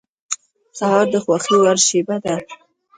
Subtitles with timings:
[0.77, 2.35] سهار د خوښې وړ شېبه ده.